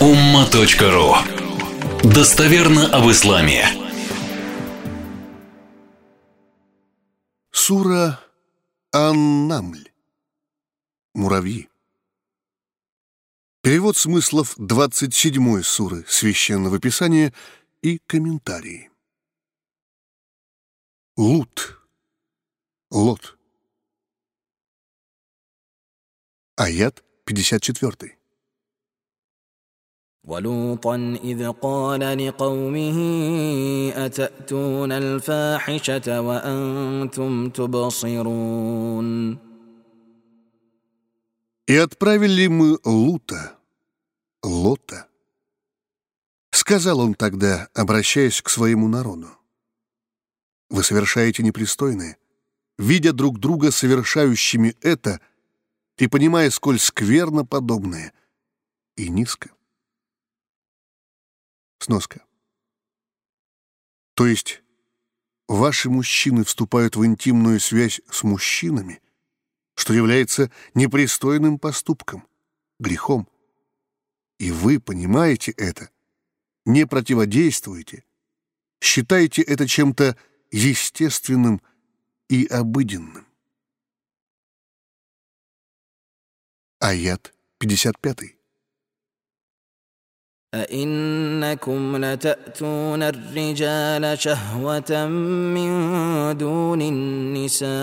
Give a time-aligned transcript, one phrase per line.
[0.00, 1.16] umma.ru
[2.04, 3.66] Достоверно об исламе.
[7.50, 8.20] Сура
[8.92, 9.90] Ан-Намль.
[11.14, 11.68] Муравьи.
[13.60, 17.34] Перевод смыслов 27 суры Священного Писания
[17.82, 18.92] и комментарии.
[21.16, 21.82] Лут.
[22.90, 23.36] Лот.
[26.54, 28.17] Аят 54.
[30.27, 32.97] ولوطا إذ قال لقومه
[33.95, 39.37] أتأتون الفاحشة وأنتم تبصرون
[41.65, 43.55] И отправили мы Лута,
[44.43, 45.07] Лота.
[46.51, 49.29] Сказал он тогда, обращаясь к своему народу.
[50.69, 52.17] Вы совершаете непристойное,
[52.77, 55.21] видя друг друга совершающими это
[55.97, 58.11] и понимая, сколь скверно подобное
[58.97, 59.49] и низко.
[61.78, 62.24] Сноска.
[64.14, 64.62] То есть
[65.46, 69.00] ваши мужчины вступают в интимную связь с мужчинами,
[69.74, 72.26] что является непристойным поступком,
[72.80, 73.28] грехом.
[74.38, 75.90] И вы понимаете это,
[76.64, 78.04] не противодействуете,
[78.80, 80.16] считаете это чем-то
[80.50, 81.62] естественным
[82.28, 83.26] и обыденным.
[86.80, 88.37] Аят 55.
[90.53, 95.07] أئنكم لتأتون الرجال شهوة
[95.55, 95.71] من
[96.37, 97.73] دون النساء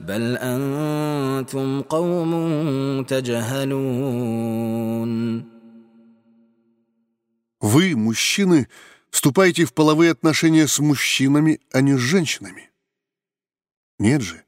[0.00, 4.30] بل أنتم قوم تجهلون
[7.62, 8.68] Вы, мужчины,
[9.10, 12.70] вступаете в половые отношения с мужчинами, а не с женщинами.
[13.98, 14.44] Нет же,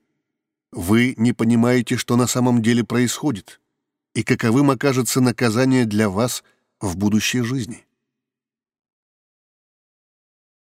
[0.71, 3.61] вы не понимаете, что на самом деле происходит
[4.17, 6.45] и каковым окажется наказание для вас
[6.81, 7.87] в будущей жизни.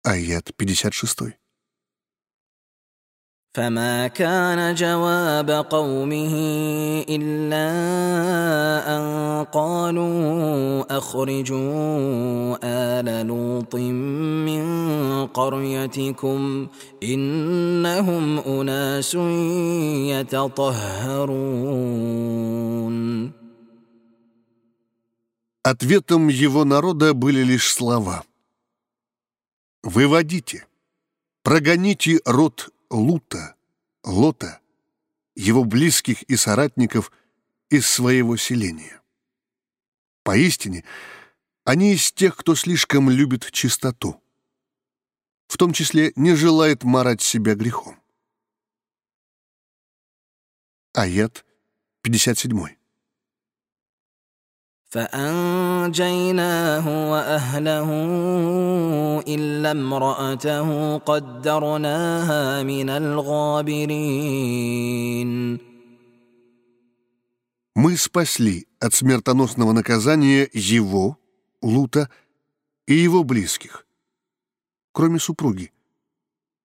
[0.03, 1.39] Аят 56.
[3.53, 6.35] فما كان جواب قومه
[7.09, 7.69] إلا
[8.95, 9.03] أن
[9.45, 14.63] قالوا أخرجوا آل لوط من
[15.27, 16.67] قريتكم
[17.03, 19.15] إنهم أناس
[20.13, 21.39] يتطهرون
[25.64, 28.26] Ответом его народа были лишь слова.
[29.82, 30.66] «Выводите,
[31.42, 33.56] прогоните род Лута,
[34.02, 34.60] Лота,
[35.34, 37.10] его близких и соратников
[37.70, 39.00] из своего селения.
[40.22, 40.84] Поистине,
[41.64, 44.22] они из тех, кто слишком любит чистоту,
[45.46, 47.98] в том числе не желает марать себя грехом.
[50.92, 51.46] Аят
[52.02, 52.83] 57.
[54.93, 56.31] فأنجيناه
[57.11, 57.89] وأهله
[59.27, 64.39] إلا امرأته قدرناها من الغابرين
[67.75, 71.17] Мы спасли от смертоносного наказания его,
[71.61, 72.09] Лута,
[72.87, 73.85] и его близких,
[74.91, 75.71] кроме супруги,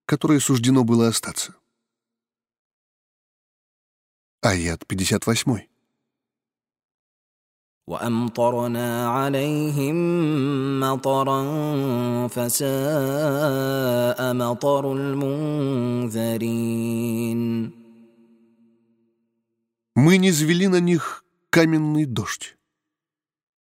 [0.07, 1.55] которой суждено было остаться.
[4.41, 5.69] Аят 58.
[7.89, 9.97] وأمطرنا عليهم
[10.81, 16.65] مطرا فساء مطر المنذرين
[19.97, 22.57] Мы низвели на них каменный дождь.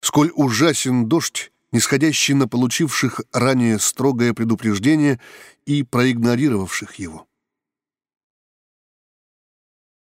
[0.00, 5.20] Сколь ужасен дождь, нисходящий на получивших ранее строгое предупреждение
[5.66, 7.26] и проигнорировавших его.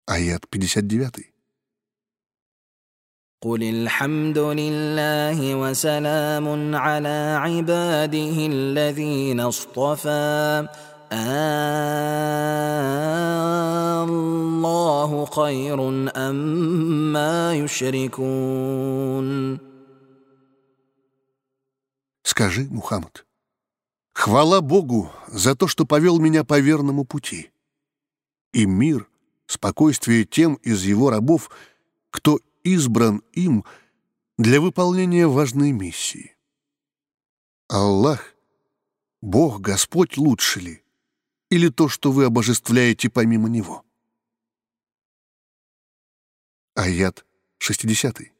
[0.08, 1.29] Аят 59.
[3.46, 10.68] قل الحمد لله وسلام على عباده الذين اصطفى
[14.10, 19.30] الله خير أما يشركون
[22.24, 23.26] Скажи, Мухаммад,
[24.14, 27.52] хвала Богу за то, что повел меня по верному пути.
[28.54, 29.08] И мир,
[29.46, 31.52] спокойствие тем из его рабов,
[32.10, 33.65] кто избран им
[34.39, 36.37] для выполнения важной миссии.
[37.69, 38.35] Аллах,
[39.21, 40.85] Бог, Господь лучше ли?
[41.51, 43.85] Или то, что вы обожествляете помимо Него?
[46.75, 47.27] Аят
[47.59, 48.40] 60.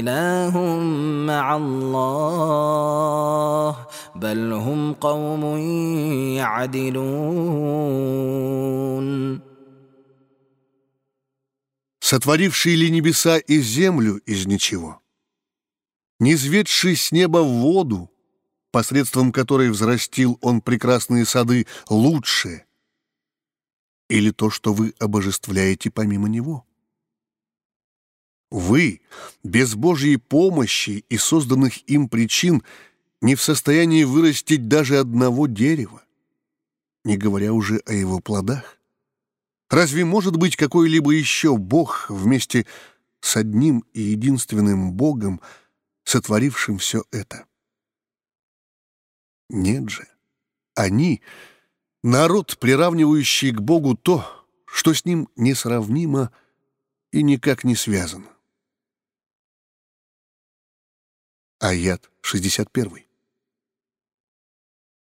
[1.26, 2.26] مع الله
[4.14, 5.58] بل هم قوم
[6.36, 7.96] يعدلون
[12.06, 15.02] сотворивший ли небеса и землю из ничего,
[16.20, 18.12] низведший с неба в воду,
[18.70, 22.64] посредством которой взрастил он прекрасные сады, лучшее,
[24.08, 26.64] или то, что вы обожествляете помимо него?
[28.51, 29.01] Вы,
[29.43, 32.61] без Божьей помощи и созданных им причин,
[33.21, 36.03] не в состоянии вырастить даже одного дерева,
[37.05, 38.77] не говоря уже о его плодах.
[39.69, 42.65] Разве может быть какой-либо еще Бог вместе
[43.21, 45.39] с одним и единственным Богом,
[46.03, 47.45] сотворившим все это?
[49.49, 50.07] Нет же.
[50.75, 51.21] Они—
[52.03, 54.25] народ, приравнивающий к Богу то,
[54.65, 56.31] что с ним несравнимо
[57.11, 58.30] и никак не связано.
[61.62, 63.06] Аят 61.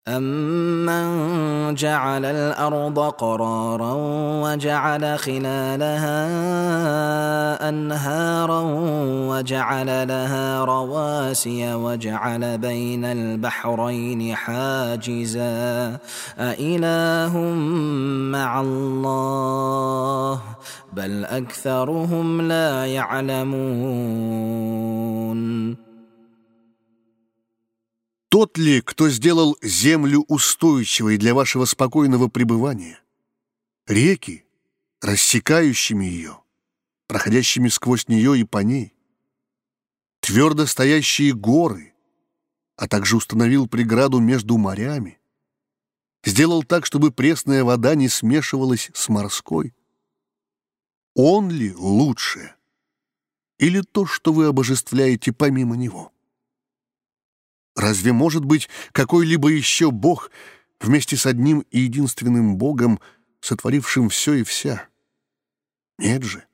[0.07, 3.93] أمن جعل الأرض قرارا
[4.43, 6.19] وجعل خلالها
[7.69, 8.61] أنهارا
[9.29, 15.97] وجعل لها رواسي وجعل بين البحرين حاجزا
[16.39, 17.39] أإله
[18.31, 20.41] مع الله
[20.93, 24.51] بل أكثرهم لا يعلمون
[28.36, 33.00] Тот ли, кто сделал землю устойчивой для вашего спокойного пребывания?
[33.86, 34.44] Реки,
[35.00, 36.42] рассекающими ее,
[37.06, 38.94] проходящими сквозь нее и по ней?
[40.20, 41.94] Твердо стоящие горы,
[42.76, 45.18] а также установил преграду между морями?
[46.22, 49.74] Сделал так, чтобы пресная вода не смешивалась с морской?
[51.14, 52.54] Он ли лучше?
[53.56, 56.12] Или то, что вы обожествляете помимо него?
[57.76, 60.30] Разве может быть какой-либо еще Бог
[60.80, 63.00] вместе с одним и единственным Богом,
[63.40, 64.88] сотворившим все и вся?
[65.98, 66.46] Нет же.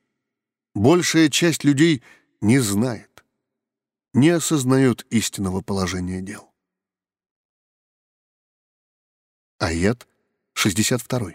[0.74, 2.02] Большая часть людей
[2.40, 3.24] не знает,
[4.12, 6.52] не осознает истинного положения дел.
[9.58, 10.08] Аят
[10.54, 11.34] 62.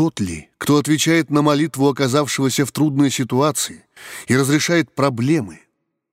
[0.00, 3.84] Тот ли, кто отвечает на молитву оказавшегося в трудной ситуации
[4.28, 5.60] и разрешает проблемы,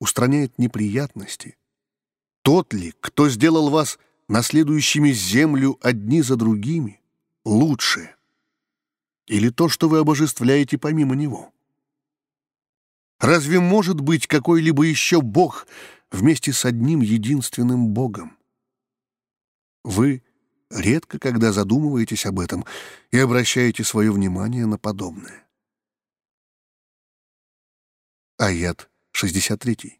[0.01, 1.55] устраняет неприятности?
[2.41, 3.97] Тот ли, кто сделал вас
[4.27, 6.99] наследующими землю одни за другими,
[7.45, 8.13] лучше?
[9.25, 11.53] Или то, что вы обожествляете помимо него?
[13.21, 15.65] Разве может быть какой-либо еще Бог
[16.11, 18.37] вместе с одним единственным Богом?
[19.85, 20.23] Вы
[20.69, 22.65] редко когда задумываетесь об этом
[23.11, 25.47] и обращаете свое внимание на подобное.
[28.37, 29.99] Аят 63.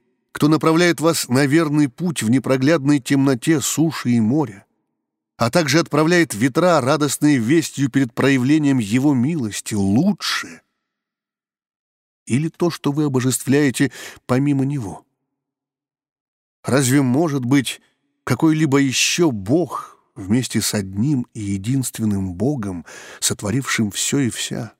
[0.31, 4.65] кто направляет вас на верный путь в непроглядной темноте суши и моря,
[5.37, 10.61] а также отправляет ветра, радостные вестью перед проявлением Его милости, лучше?
[12.25, 13.91] Или то, что вы обожествляете
[14.25, 15.05] помимо Него?
[16.63, 17.81] Разве может быть
[18.23, 22.85] какой-либо еще Бог вместе с одним и единственным Богом,
[23.19, 24.73] сотворившим все и вся?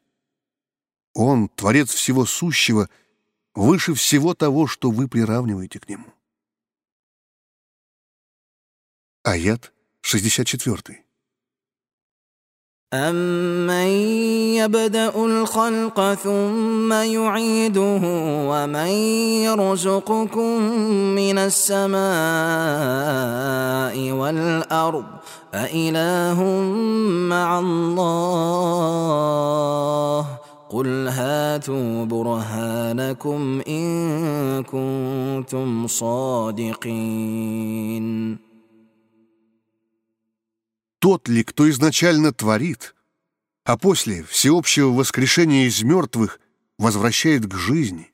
[1.13, 2.87] Он, Творец всего сущего—
[3.54, 6.12] выше всего того, что вы приравниваете к нему.
[9.24, 9.72] Аят
[10.02, 11.06] 64.
[12.94, 13.86] أمن
[14.54, 18.00] يبدأ الخلق ثم يعيده
[18.50, 18.88] ومن
[19.42, 20.62] يرزقكم
[21.14, 21.96] من السماء
[24.10, 25.04] والأرض
[25.54, 26.44] أإله
[27.28, 28.86] مع الله
[30.70, 37.26] قل هاتوا برهانكم إن كنتم صادقين
[40.98, 42.96] Тот ли, кто изначально творит,
[43.64, 46.40] а после всеобщего воскрешения из мертвых
[46.78, 48.12] возвращает к жизни?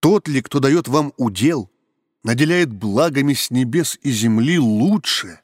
[0.00, 1.70] Тот ли, кто дает вам удел,
[2.24, 5.40] наделяет благами с небес и земли лучше?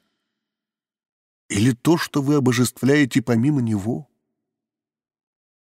[1.47, 4.09] Или то, что вы обожествляете помимо него?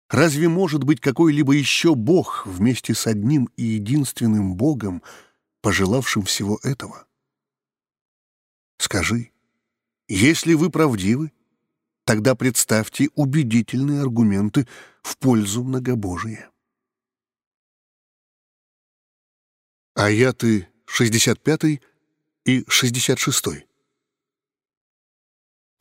[0.10, 5.02] Разве может быть какой-либо еще Бог вместе с одним и единственным Богом,
[5.62, 7.08] пожелавшим всего этого?
[8.78, 9.32] Скажи,
[10.08, 11.32] если вы правдивы,
[12.06, 14.68] тогда представьте убедительные аргументы
[15.02, 16.50] в пользу многобожия.
[19.96, 21.82] Аяты 65
[22.46, 23.66] и 66.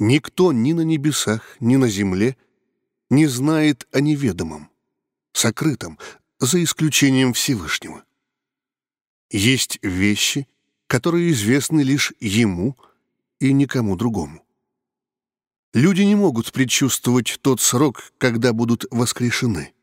[0.00, 2.38] Никто ни на небесах, ни на земле
[3.10, 4.70] не знает о неведомом,
[5.34, 5.98] сокрытом,
[6.38, 8.02] за исключением Всевышнего.
[9.30, 10.48] Есть вещи,
[10.86, 12.78] которые известны лишь ему
[13.40, 14.42] и никому другому.
[15.74, 19.74] Люди не могут предчувствовать тот срок, когда будут воскрешены.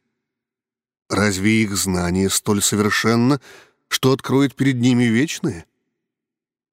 [1.10, 3.40] Разве их знание столь совершенно,
[3.88, 5.68] что откроет перед ними вечное?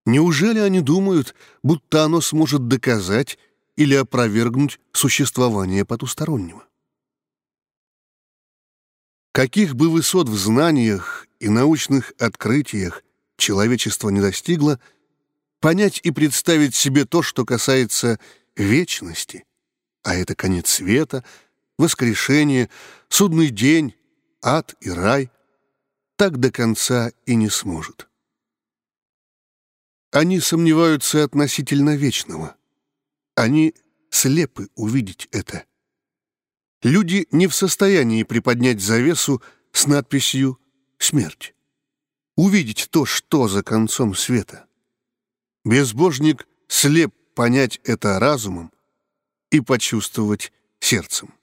[0.07, 3.39] Неужели они думают, будто оно сможет доказать
[3.77, 6.67] или опровергнуть существование потустороннего?
[9.33, 13.03] Каких бы высот в знаниях и научных открытиях
[13.37, 14.79] человечество не достигло,
[15.61, 18.21] понять и представить себе то, что касается
[18.55, 19.45] вечности,
[20.03, 21.25] а это конец света,
[21.79, 22.71] воскрешение,
[23.09, 23.95] судный день,
[24.43, 25.31] ад и рай,
[26.17, 28.09] так до конца и не сможет.
[30.15, 32.57] Они сомневаются относительно вечного.
[33.35, 33.75] Они
[34.11, 35.67] слепы увидеть это.
[36.85, 39.43] Люди не в состоянии приподнять завесу
[39.73, 40.61] с надписью
[40.99, 41.57] «Смерть».
[42.37, 44.69] Увидеть то, что за концом света.
[45.65, 48.73] Безбожник слеп понять это разумом
[49.51, 51.35] и почувствовать сердцем.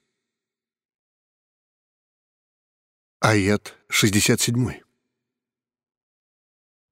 [3.20, 4.81] Аят 67.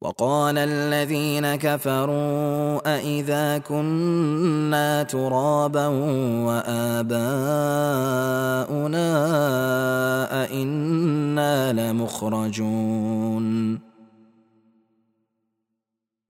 [0.05, 5.87] وقال الذين كفروا أإذا كنا ترابا
[6.47, 7.25] وآباؤنا
[10.43, 13.45] أإنا لمخرجون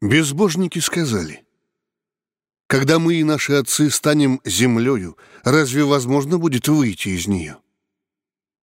[0.02, 1.44] Безбожники сказали,
[2.68, 7.58] «Когда мы и наши отцы станем землею, разве возможно будет выйти из нее?»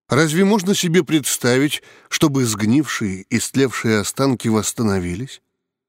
[0.10, 5.42] Разве можно себе представить, чтобы сгнившие и стлевшие останки восстановились?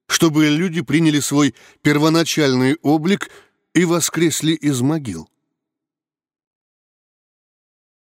[0.08, 3.30] Чтобы люди приняли свой первоначальный облик
[3.74, 5.30] и воскресли из могил?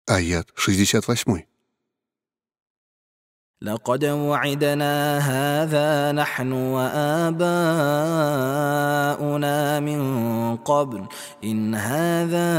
[0.06, 1.44] Аят 68.
[3.63, 7.41] لقد وعدنا هذا نحن وآباؤنا
[9.81, 10.01] من
[10.57, 11.07] قبل
[11.45, 12.51] إن هذا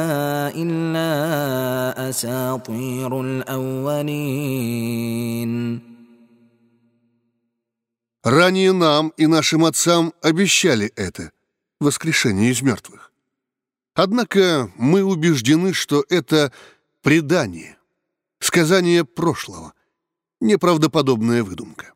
[0.56, 4.74] إلا أساطير الأولين
[8.26, 13.12] Ранее нам и нашим отцам обещали это — воскрешение из мертвых.
[13.96, 16.54] Однако мы убеждены, что это
[17.02, 17.76] предание,
[18.40, 19.74] сказание прошлого,
[20.40, 21.94] Неправдоподобная выдумка.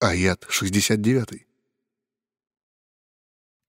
[0.00, 1.48] Аят 69.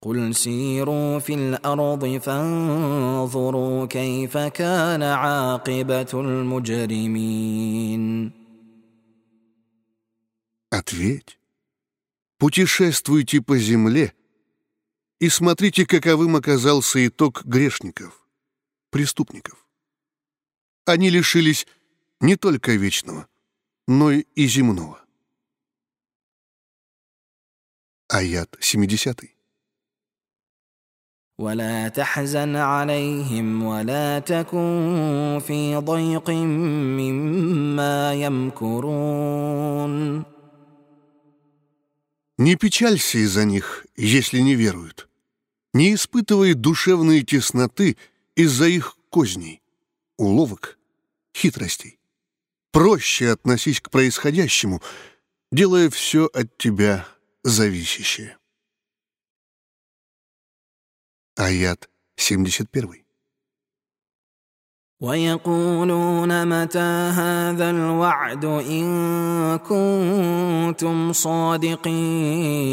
[0.02, 7.60] قل سيروا في الأرض فانظروا كيف كان عاقبة المجرمين
[10.72, 11.40] Ответь.
[12.38, 14.14] Путешествуйте по земле
[15.20, 18.26] и смотрите, каковым оказался итог грешников,
[18.92, 19.63] преступников
[20.86, 21.68] они лишились
[22.20, 23.28] не только вечного,
[23.88, 25.02] но и земного.
[28.08, 29.40] Аят 70.
[31.40, 39.70] ولا تحزن عليهم ولا تكن في ضيق مما يمكرون
[42.38, 45.10] Не печалься из-за них, если не веруют.
[45.74, 47.98] Не испытывай душевные тесноты
[48.36, 49.62] из-за их козней,
[50.18, 50.78] уловок,
[51.36, 52.00] хитростей.
[52.72, 54.82] Проще относись к происходящему,
[55.52, 57.08] делая все от тебя
[57.44, 58.38] зависящее.
[61.36, 63.06] Аят 71.
[65.02, 72.70] ويقولون متى هذا الوعد إن كنتم صادقين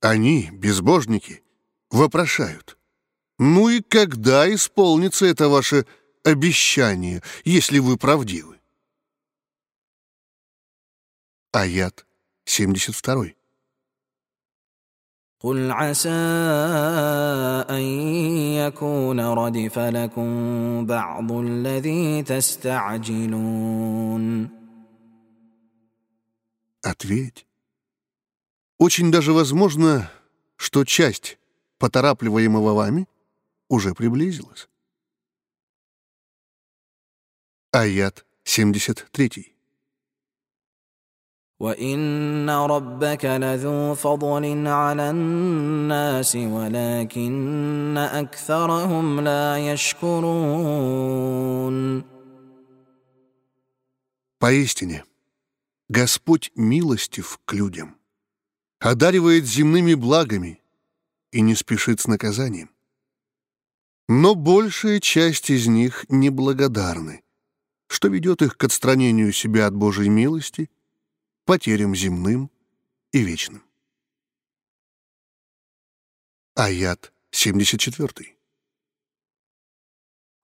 [0.00, 1.42] Они, безбожники,
[1.90, 2.78] вопрошают.
[3.38, 5.86] Ну и когда исполнится это ваше
[6.24, 8.58] обещание, если вы правдивы?
[11.52, 12.06] Аят
[12.44, 13.34] 72.
[15.40, 16.08] قل عسى
[17.70, 17.82] أن
[18.58, 23.58] يكون ردف لكم بعض الذي تستعجلون
[26.82, 27.44] Ответь.
[28.78, 30.10] Очень даже возможно,
[30.56, 31.38] что часть
[31.78, 33.06] поторапливаемого вами
[33.72, 34.68] уже приблизилась.
[37.72, 39.54] Аят 73.
[41.60, 50.98] وان ربك لذو فضل على الناس ولكن اكثرهم لا يشكرون
[54.40, 55.04] Поистине,
[55.88, 57.96] Господь милостив к людям,
[58.78, 60.62] одаривает земными благами
[61.32, 62.70] и не спешит с наказанием.
[64.08, 67.22] Но большая часть из них неблагодарны,
[67.88, 72.50] что ведет их к отстранению себя от Божьей милости – потерям земным
[73.12, 73.62] и вечным.
[76.54, 78.34] Аят 74.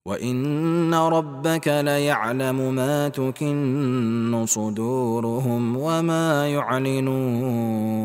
[0.06, 8.04] وان ربك ليعلم ما تكن صدورهم وما يعلنون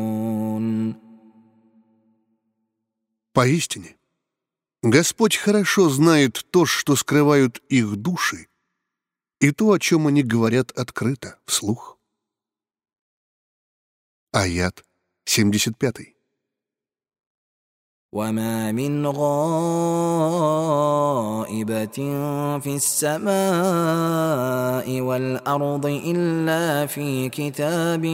[3.32, 3.93] Поистине,
[4.84, 8.48] Господь хорошо знает то, что скрывают их души,
[9.40, 11.98] и то, о чем они говорят открыто, вслух.
[14.32, 14.84] Аят
[15.24, 16.14] 75.
[18.12, 19.48] وما من غائبة
[22.58, 23.30] في السماء
[25.00, 28.06] والأرض إلا في كتاب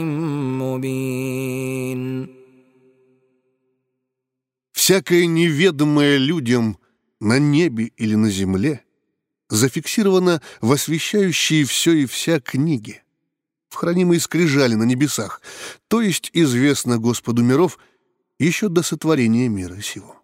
[0.62, 2.28] مبين
[4.81, 6.79] Всякое неведомое людям
[7.19, 8.83] на небе или на земле
[9.47, 13.03] зафиксировано в освещающей все и вся книге
[13.69, 15.43] в хранимой скрижали на небесах,
[15.87, 17.77] то есть известно Господу миров
[18.39, 20.19] еще до сотворения мира сего.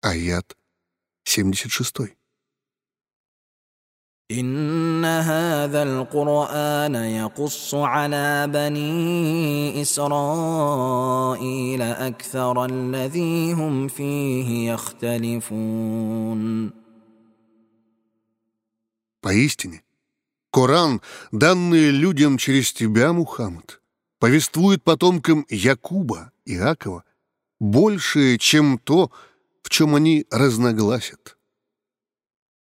[0.00, 0.56] Аят
[1.22, 2.16] 76.
[4.31, 16.71] إن هذا القرآن يقص على بني إسرائيل أكثر الذي هم فيه يختلفون
[19.21, 19.81] Поистине,
[20.51, 23.81] Коран, данный людям через тебя, Мухаммад,
[24.19, 27.03] повествует потомкам Якуба, Иакова,
[27.59, 29.09] большее, чем то,
[29.63, 31.37] в чем они разногласят.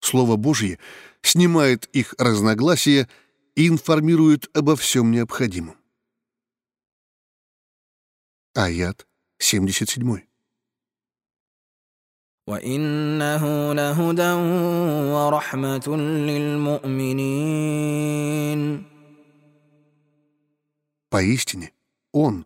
[0.00, 0.78] Слово Божье
[1.22, 3.08] снимает их разногласия
[3.54, 5.76] и информирует обо всем необходимом.
[8.54, 9.06] Аят
[9.38, 10.28] 77.
[12.48, 14.32] وانه لهدى
[15.12, 15.96] ورحمه
[16.28, 17.78] للمؤمنين
[21.10, 21.72] Поистине,
[22.12, 22.44] Он,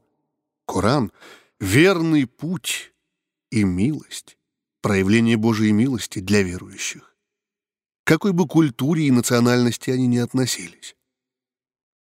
[0.66, 1.10] Коран,
[1.58, 2.92] верный путь
[3.50, 4.38] и милость,
[4.82, 7.15] проявление Божьей милости для верующих.
[8.06, 10.96] Какой бы культуре и национальности они ни относились.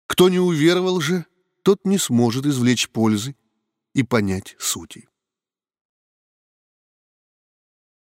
[0.07, 1.27] Кто не уверовал же,
[1.63, 3.37] тот не сможет извлечь пользы
[3.95, 5.09] и понять сути.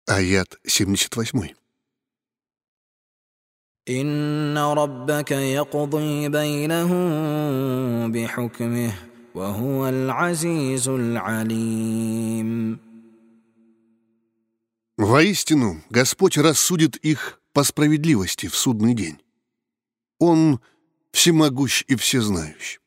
[0.08, 1.56] Аят 78.
[3.90, 8.94] إن ربك يقضي بينهم بحكمه
[9.36, 12.80] وهو العزيز العليم
[14.98, 19.22] Воистину, Господь рассудит их по справедливости в судный день.
[20.20, 20.60] Он
[21.12, 22.80] всемогущ и всезнающий.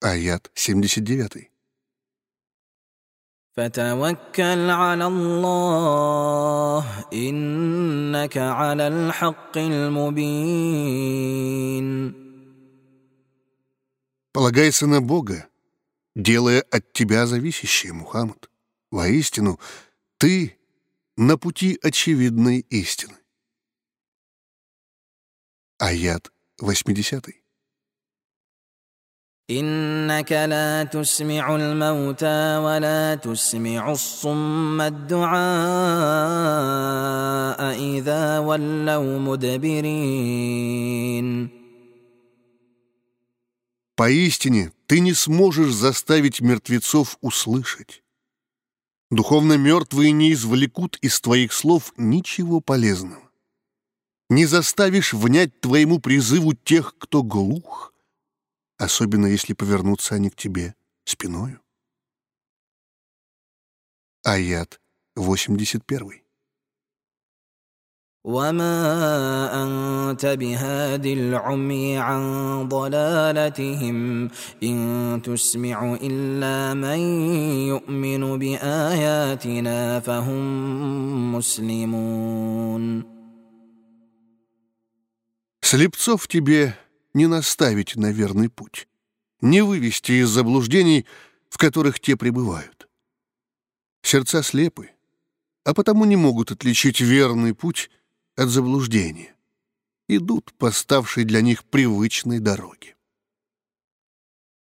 [0.00, 1.50] Аят 79.
[3.56, 10.90] فتوكل على الله انك على الحق المبين
[14.32, 15.48] Полагайся на Бога,
[16.14, 18.48] делая от тебя зависящее, Мухаммад.
[18.92, 19.58] Воистину,
[20.18, 20.56] ты
[21.16, 23.16] на пути очевидной истины.
[25.78, 27.40] Аят 80.
[29.50, 35.30] انك لا تسمع الموتى ولا تسمع الصم الدعاء
[37.98, 40.80] اذا ولوا مدبرين
[43.96, 48.02] Поистине, ты не сможешь заставить мертвецов услышать.
[49.11, 53.29] Духовно мертвые не извлекут из твоих слов ничего полезного.
[54.29, 57.93] Не заставишь внять твоему призыву тех, кто глух,
[58.77, 61.61] особенно если повернутся они к тебе спиною.
[64.23, 64.81] Аят
[65.15, 66.24] 81.
[68.24, 72.22] وما انت بهاد العمي عن
[72.68, 74.30] ضلالتهم
[74.62, 76.98] ان تسمع الا من
[77.68, 83.04] يؤمن باياتنا فهم مسلمون
[85.62, 86.76] Слепцов тебе
[87.14, 88.88] не наставить на верный путь,
[89.40, 91.06] не вывести из заблуждений,
[91.48, 92.88] в которых те пребывают.
[94.02, 94.90] Сердца слепы,
[95.64, 97.88] а потому не могут отличить верный путь
[98.35, 99.35] от заблуждения.
[100.07, 102.95] Идут по ставшей для них привычной дороге.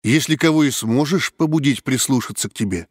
[0.03, 2.89] Если кого и сможешь побудить прислушаться к тебе,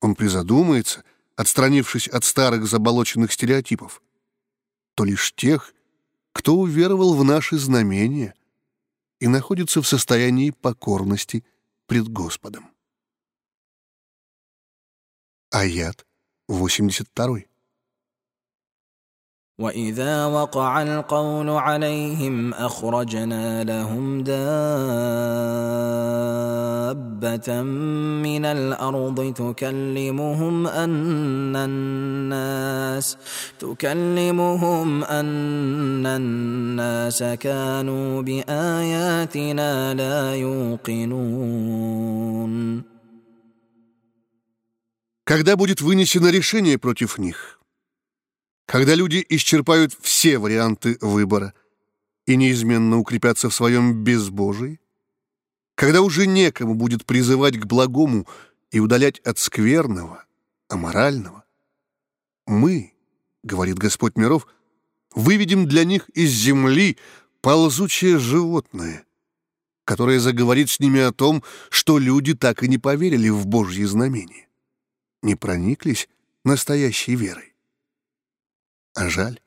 [0.00, 1.04] он призадумается,
[1.36, 4.02] отстранившись от старых заболоченных стереотипов,
[4.94, 5.74] то лишь тех,
[6.32, 8.34] кто уверовал в наши знамения
[9.20, 11.44] и находится в состоянии покорности
[11.86, 12.70] пред Господом.
[15.50, 16.06] Аят
[16.48, 17.51] 82.
[19.61, 24.37] واذا وقع القول عليهم اخرجنا لهم دابه
[28.21, 33.17] من الارض تكلمهم ان الناس
[33.59, 41.77] تكلمهم ان الناس كانوا باياتنا لا يوقنون
[45.25, 47.57] Когда будет вынесено решение против них,
[48.72, 51.52] когда люди исчерпают все варианты выбора
[52.24, 54.80] и неизменно укрепятся в своем безбожии,
[55.74, 58.26] когда уже некому будет призывать к благому
[58.70, 60.24] и удалять от скверного,
[60.68, 61.44] аморального,
[62.46, 62.94] мы,
[63.42, 64.46] говорит Господь миров,
[65.14, 66.96] выведем для них из земли
[67.42, 69.04] ползучее животное,
[69.84, 74.48] которое заговорит с ними о том, что люди так и не поверили в Божьи знамения,
[75.20, 76.08] не прониклись
[76.42, 77.51] настоящей верой.
[78.94, 79.40] А жаль.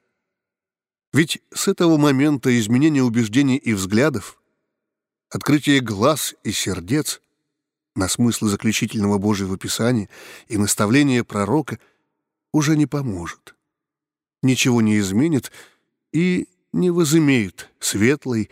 [1.13, 4.41] Ведь с этого момента изменение убеждений и взглядов,
[5.29, 7.21] открытие глаз и сердец
[7.95, 10.09] на смыслы заключительного Божьего Писания
[10.47, 11.79] и наставление пророка
[12.51, 13.55] уже не поможет,
[14.41, 15.51] ничего не изменит
[16.11, 18.49] и не возымеет светлой,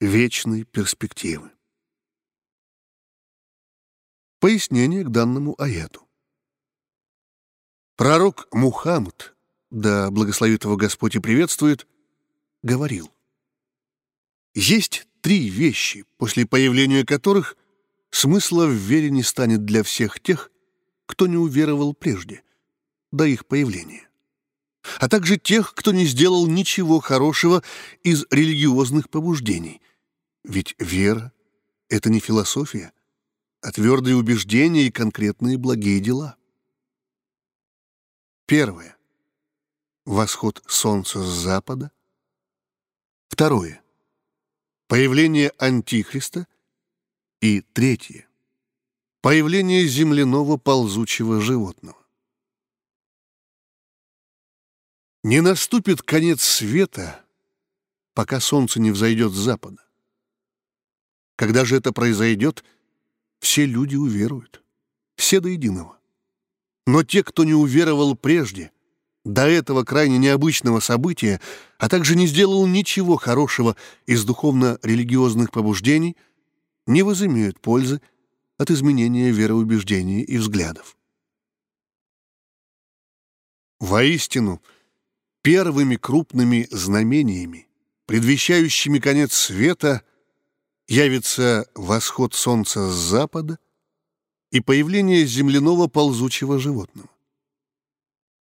[0.00, 1.50] вечной перспективы.
[4.40, 6.06] Пояснение к данному аяту.
[7.96, 9.33] Пророк Мухаммад
[9.74, 11.86] да благословит его Господь и приветствует,
[12.62, 13.12] говорил.
[14.54, 17.56] Есть три вещи, после появления которых
[18.10, 20.52] смысла в вере не станет для всех тех,
[21.06, 22.44] кто не уверовал прежде,
[23.10, 24.08] до их появления,
[25.00, 27.64] а также тех, кто не сделал ничего хорошего
[28.04, 29.82] из религиозных побуждений.
[30.44, 31.32] Ведь вера—
[31.88, 32.92] это не философия,
[33.60, 36.36] а твердые убеждения и конкретные благие дела.
[38.46, 38.96] Первое
[40.04, 41.90] восход солнца с запада.
[43.28, 43.82] Второе.
[44.86, 46.46] Появление Антихриста.
[47.40, 48.26] И третье.
[49.20, 51.98] Появление земляного ползучего животного.
[55.22, 57.24] Не наступит конец света,
[58.12, 59.82] пока солнце не взойдет с запада.
[61.36, 62.62] Когда же это произойдет,
[63.40, 64.62] все люди уверуют,
[65.16, 65.98] все до единого.
[66.86, 68.70] Но те, кто не уверовал прежде,
[69.24, 71.40] до этого крайне необычного события,
[71.78, 76.16] а также не сделал ничего хорошего из духовно-религиозных побуждений,
[76.86, 78.00] не возымеют пользы
[78.58, 80.96] от изменения вероубеждений и взглядов.
[83.80, 84.62] Воистину,
[85.42, 87.68] первыми крупными знамениями,
[88.06, 90.02] предвещающими конец света,
[90.86, 93.58] явится восход солнца с запада
[94.50, 97.08] и появление земляного ползучего животного.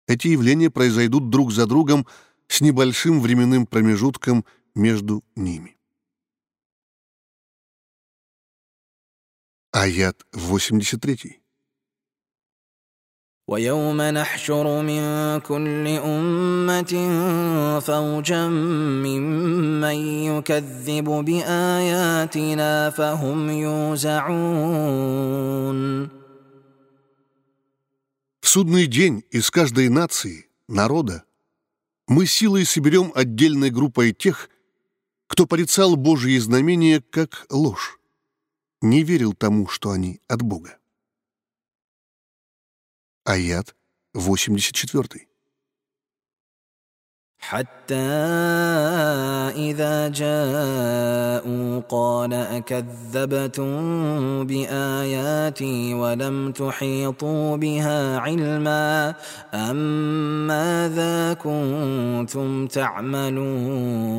[0.07, 2.05] Эти явления произойдут друг за другом
[2.47, 5.75] с небольшим временным промежутком между ними.
[9.71, 11.41] Аят 83.
[13.47, 16.93] ويوم نحشر من كل أمة
[17.79, 25.38] فوجا ممن يكذب بآياتنا فهم يوزعون
[28.50, 31.22] судный день из каждой нации, народа,
[32.08, 34.50] мы силой соберем отдельной группой тех,
[35.28, 38.00] кто порицал Божьи знамения как ложь,
[38.80, 40.78] не верил тому, что они от Бога.
[43.22, 43.76] Аят
[44.14, 45.28] 84.
[47.49, 47.95] حتى
[49.69, 53.69] إذا جاءوا قال أكذبتم
[54.47, 59.15] بآياتي ولم تحيطوا بها علما
[59.53, 59.77] أم
[60.47, 64.15] ماذا كنتم تعملون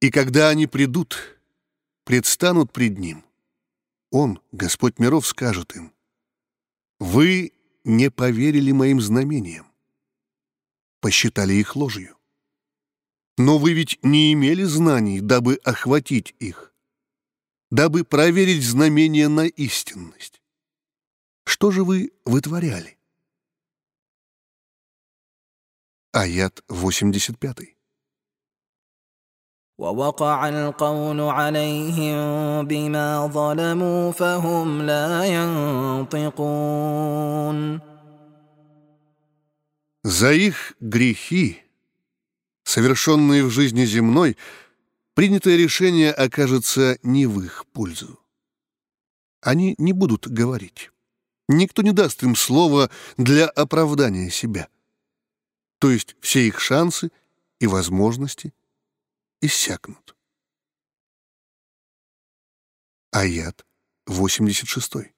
[0.00, 1.16] И когда они придут,
[2.04, 3.24] предстанут пред Ним,
[4.12, 5.92] Он, Господь миров, скажет им,
[7.00, 7.51] «Вы
[7.83, 9.71] не поверили моим знамениям,
[10.99, 12.17] посчитали их ложью.
[13.37, 16.73] Но вы ведь не имели знаний, дабы охватить их,
[17.71, 20.41] дабы проверить знамения на истинность.
[21.45, 22.97] Что же вы вытворяли?
[26.11, 27.75] Аят 85.
[29.82, 35.24] ووقع القول عليهم بما ظلموا فهم لا
[36.04, 37.80] ينطقون
[40.04, 41.62] За их грехи,
[42.64, 44.36] совершенные в жизни земной,
[45.14, 48.18] принятое решение окажется не в их пользу.
[49.42, 50.90] Они не будут говорить.
[51.48, 54.68] Никто не даст им слова для оправдания себя.
[55.78, 57.10] То есть все их шансы
[57.60, 58.61] и возможности —
[59.42, 60.16] иссякнут.
[63.14, 63.64] Аят
[64.08, 65.12] 86.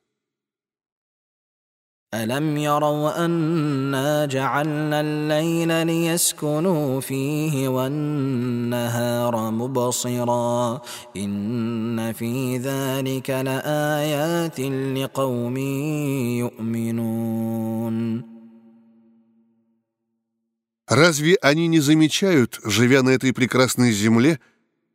[2.14, 10.83] ألم يروا أنا جعلنا الليل ليسكنوا فيه والنهار مبصرا
[11.16, 14.61] إن في ذلك لآيات
[14.98, 15.56] لقوم
[16.37, 18.22] يؤمنون
[20.88, 24.39] Разве они не замечают, живя на этой прекрасной земле,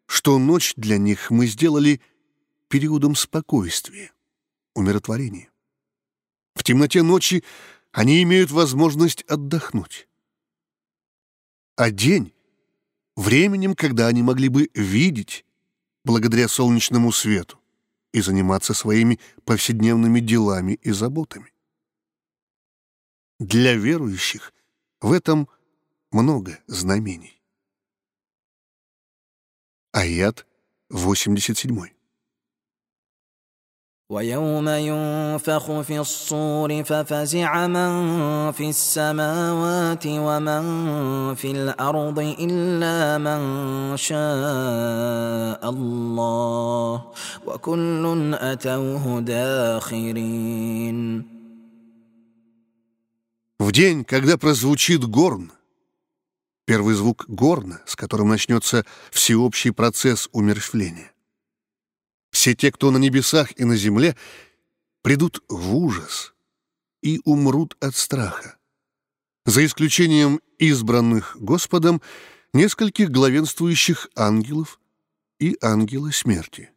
[0.06, 2.00] что ночь для них мы сделали
[2.68, 4.12] периодом спокойствия,
[4.74, 5.50] умиротворения?
[6.54, 7.42] В темноте ночи
[7.90, 10.06] они имеют возможность отдохнуть.
[11.76, 12.32] А день—
[13.16, 15.44] временем, когда они могли бы видеть,
[16.04, 17.58] благодаря солнечному свету,
[18.12, 21.52] и заниматься своими повседневными делами и заботами.
[23.40, 24.52] Для верующих
[25.00, 25.48] в этом–
[26.11, 27.41] много знамений.
[29.91, 30.45] Аят
[30.91, 31.95] 87.
[34.09, 40.63] ويوم ينفخ في الصور ففزع من في السماوات ومن
[41.35, 47.11] في الارض الا من شاء الله
[47.47, 50.55] وكل اتوه داخرين
[53.57, 55.51] В день, когда прозвучит горн,
[56.70, 61.12] Первый звук— горна, с которым начнется всеобщий процесс умерщвления.
[62.30, 64.16] Все те, кто на небесах и на земле,
[65.02, 66.32] придут в ужас
[67.02, 68.56] и умрут от страха.
[69.44, 72.00] За исключением избранных Господом
[72.52, 74.78] нескольких главенствующих ангелов
[75.40, 76.70] и ангела смерти.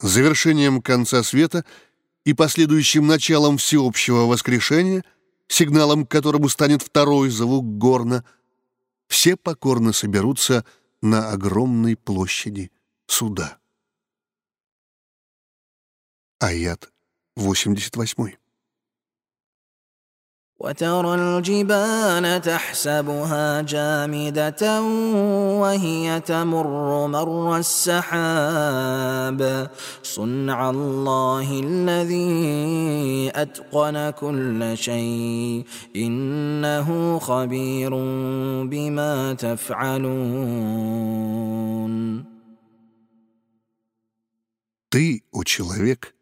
[0.00, 1.66] Завершением конца света
[2.24, 5.04] и последующим началом всеобщего воскрешения,
[5.48, 8.24] сигналом к которому станет второй звук горна—
[9.08, 10.64] все покорно соберутся
[11.02, 12.70] на огромной площади
[13.06, 13.58] суда.
[16.38, 16.92] Аят
[17.36, 18.43] 88.
[20.59, 24.81] وترى الجبال تحسبها جامدة
[25.61, 29.39] وهي تمر مر السحاب
[30.03, 37.89] صنع الله الذي أتقن كل شيء إنه خبير
[38.65, 40.89] بما تفعلون
[44.91, 46.15] Ты, о человек,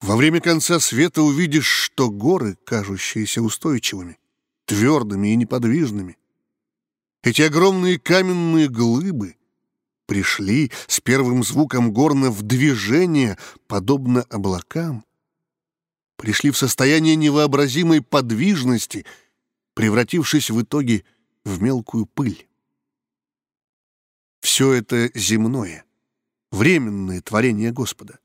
[0.00, 4.18] Во время конца света увидишь, что горы, кажущиеся устойчивыми,
[4.64, 6.16] твердыми и неподвижными,
[7.22, 9.36] эти огромные каменные глыбы
[10.06, 13.36] пришли с первым звуком горна в движение,
[13.66, 15.04] подобно облакам,
[16.16, 19.04] пришли в состояние невообразимой подвижности,
[19.74, 21.04] превратившись в итоге
[21.44, 22.48] в мелкую пыль.
[24.40, 25.84] Все это земное,
[26.50, 28.18] временное творение Господа,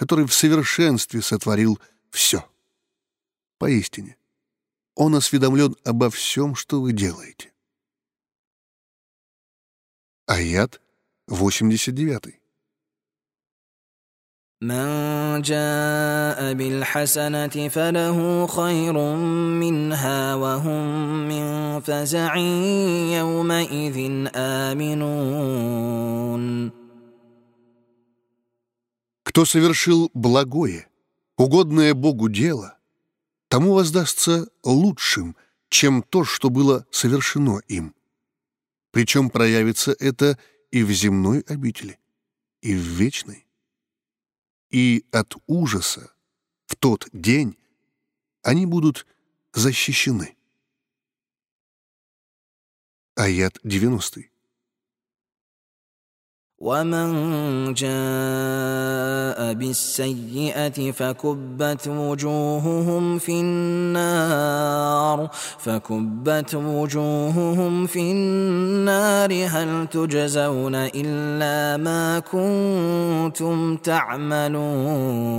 [0.00, 1.78] который в совершенстве сотворил
[2.10, 2.48] все.
[3.58, 4.16] Поистине,
[4.94, 7.52] Он осведомлен обо всем, что вы делаете.
[10.26, 10.80] Аят
[11.28, 12.40] 89.
[14.62, 18.98] من جاء بالحسنة فله خير
[19.60, 22.36] منها وهم من فزع
[23.16, 26.06] يومئذ آمنون
[29.31, 30.89] кто совершил благое,
[31.37, 32.77] угодное Богу дело,
[33.47, 35.37] тому воздастся лучшим,
[35.69, 37.95] чем то, что было совершено им.
[38.91, 40.37] Причем проявится это
[40.69, 41.97] и в земной обители,
[42.59, 43.47] и в вечной.
[44.69, 46.11] И от ужаса
[46.65, 47.57] в тот день
[48.41, 49.07] они будут
[49.53, 50.35] защищены.
[53.15, 54.30] Аят 90.
[56.60, 72.18] ومن جاء بالسيئة فكبت وجوههم في النار فكبت وجوههم في النار هل تجزون إلا ما
[72.18, 75.36] كنتم تعملون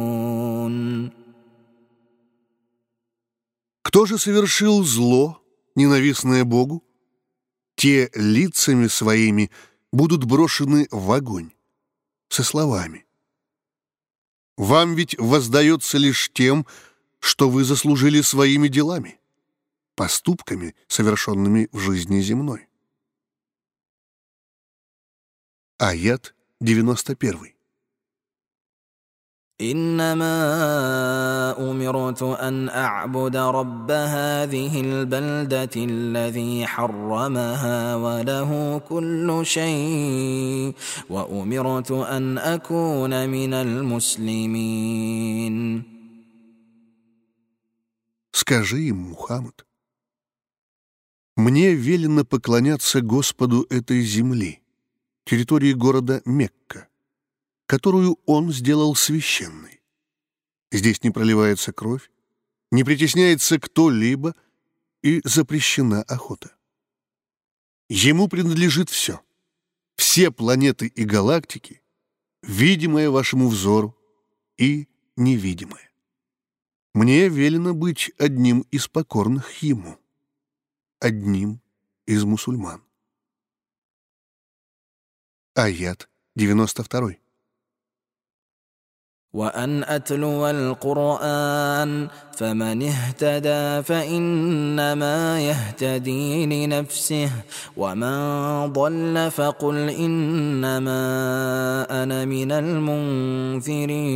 [3.84, 5.42] Кто же совершил зло,
[5.76, 6.84] ненавистное Богу?
[7.76, 11.52] Те лицами своими – будут брошены в огонь
[12.30, 13.06] со словами
[14.58, 16.66] «Вам ведь воздается лишь тем,
[17.20, 19.20] что вы заслужили своими делами,
[19.96, 22.68] поступками, совершенными в жизни земной».
[25.78, 27.54] Аят 91.
[29.60, 31.31] انما
[31.92, 40.74] امرت ان اعبد رب هذه البلده الذي حرمها وله كل شيء
[41.10, 44.78] وامرت ان اكون من المسلمين
[48.32, 49.66] Скажи им, Мухаммад,
[51.36, 54.62] мне велено поклоняться Господу этой земли,
[55.26, 56.88] территории города Мекка,
[57.66, 59.81] которую он сделал священной.
[60.73, 62.11] Здесь не проливается кровь,
[62.71, 64.35] не притесняется кто-либо
[65.03, 66.57] и запрещена охота.
[67.91, 69.21] Ему принадлежит все.
[69.97, 71.83] Все планеты и галактики,
[72.43, 73.95] видимое вашему взору
[74.57, 75.93] и невидимое.
[76.95, 79.99] Мне велено быть одним из покорных ему,
[80.99, 81.61] одним
[82.07, 82.83] из мусульман.
[85.55, 87.22] Аят 92.
[89.38, 92.08] وان اتلو القران
[92.38, 97.32] فمن اهتدى فانما يهتدي لنفسه
[97.78, 98.18] ومن
[98.74, 101.04] ضل فقل انما
[102.04, 104.08] انا من المنذرين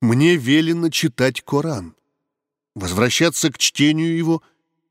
[0.00, 1.94] Мне велено читать Коран,
[2.74, 4.42] возвращаться к чтению его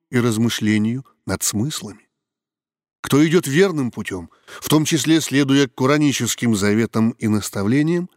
[0.09, 2.06] и размышлению над смыслами.
[3.00, 4.30] Кто идет верным путем,
[4.60, 8.10] в том числе следуя кураническим заветам и наставлениям,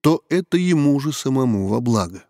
[0.00, 2.24] то это ему же самому во благо.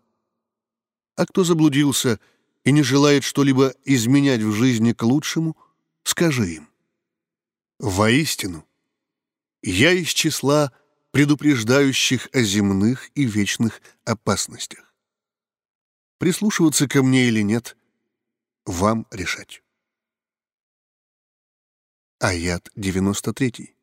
[1.15, 2.19] А кто заблудился
[2.63, 5.55] и не желает что-либо изменять в жизни к лучшему,
[6.03, 6.69] скажи им.
[7.79, 8.65] Воистину,
[9.61, 10.73] я из числа
[11.11, 14.93] предупреждающих о земных и вечных опасностях.
[16.17, 17.77] Прислушиваться ко мне или нет,
[18.65, 19.63] вам решать.
[22.22, 23.74] Аят 93.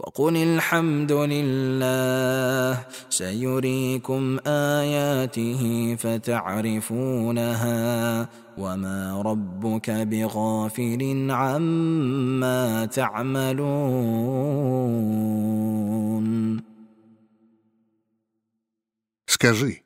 [0.00, 7.78] وقل الحمد لله سيريكم اياته فتعرفونها
[8.58, 14.30] وما ربك بغافل عما تعملون
[19.26, 19.82] Скажи,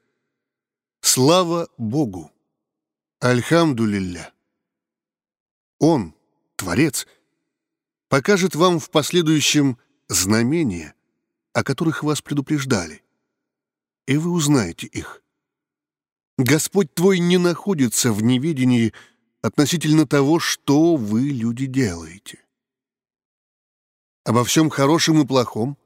[1.00, 2.30] слава Богу,
[3.20, 4.32] Альхамдулилля.
[5.78, 6.12] Он,
[6.59, 7.07] Творец,
[8.09, 9.77] покажет вам в последующем
[10.09, 10.93] знамения,
[11.53, 13.01] о которых вас предупреждали,
[14.07, 15.23] и вы узнаете их.
[16.37, 18.93] Господь твой не находится в неведении
[19.41, 22.39] относительно того, что вы, люди, делаете.
[24.25, 25.77] Обо всем хорошем и плохом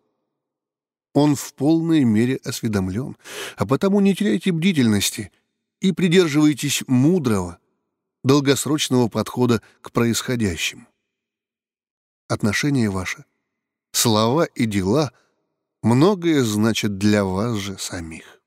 [1.13, 3.15] он в полной мере осведомлен,
[3.57, 5.32] а потому не теряйте бдительности
[5.82, 7.59] и придерживайтесь мудрого,
[8.24, 10.88] долгосрочного подхода к происходящему.
[12.28, 13.26] Отношения ваши,
[13.91, 15.11] слова и дела
[15.82, 18.41] многое значат для вас же самих.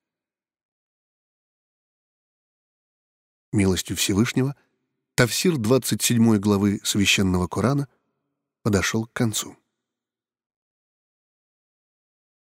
[3.53, 4.57] Милостью Всевышнего
[5.15, 7.89] Тавсир 27 главы Священного Корана
[8.63, 9.57] подошел к концу.